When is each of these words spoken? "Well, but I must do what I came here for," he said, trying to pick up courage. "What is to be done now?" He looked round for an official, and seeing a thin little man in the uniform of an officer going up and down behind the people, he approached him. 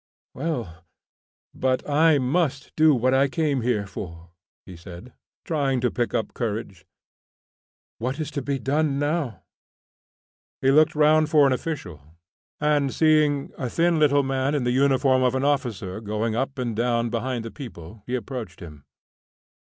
"Well, 0.33 0.83
but 1.53 1.87
I 1.87 2.17
must 2.17 2.75
do 2.75 2.95
what 2.95 3.13
I 3.13 3.27
came 3.27 3.61
here 3.61 3.85
for," 3.85 4.31
he 4.65 4.75
said, 4.75 5.13
trying 5.45 5.79
to 5.81 5.91
pick 5.91 6.15
up 6.15 6.33
courage. 6.33 6.87
"What 7.99 8.19
is 8.19 8.31
to 8.31 8.41
be 8.41 8.57
done 8.57 8.97
now?" 8.97 9.43
He 10.59 10.71
looked 10.71 10.95
round 10.95 11.29
for 11.29 11.45
an 11.45 11.53
official, 11.53 12.01
and 12.59 12.91
seeing 12.91 13.53
a 13.59 13.69
thin 13.69 13.99
little 13.99 14.23
man 14.23 14.55
in 14.55 14.63
the 14.63 14.71
uniform 14.73 15.21
of 15.21 15.35
an 15.35 15.45
officer 15.45 16.01
going 16.01 16.35
up 16.35 16.57
and 16.57 16.75
down 16.75 17.11
behind 17.11 17.45
the 17.45 17.51
people, 17.51 18.01
he 18.07 18.15
approached 18.15 18.59
him. 18.59 18.85